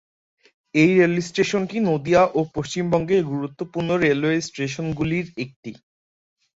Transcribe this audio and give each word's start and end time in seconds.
এই 0.75 0.91
রেল 0.97 1.15
স্টেশনটি 1.21 1.77
নদিয়া 1.89 2.21
ও 2.31 2.39
পশ্চিমবঙ্গের 2.55 3.21
গুরুত্বপূর্ণ 3.31 3.89
রেলওয়ে 4.03 4.37
স্টেশনগুলির 4.47 5.27
একটি। 5.43 5.71